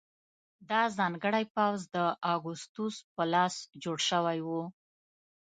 دا 0.69 0.81
ځانګړی 0.97 1.45
پوځ 1.55 1.79
د 1.95 1.97
اګوستوس 2.33 2.95
په 3.15 3.23
لاس 3.33 3.55
جوړ 3.83 3.97
شوی 4.09 4.39
و 4.47 4.49